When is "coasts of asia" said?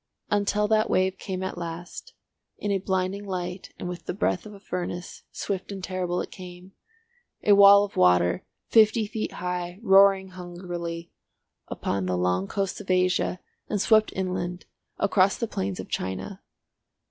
12.47-13.41